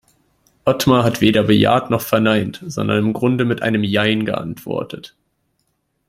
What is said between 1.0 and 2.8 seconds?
hat weder bejaht noch verneint,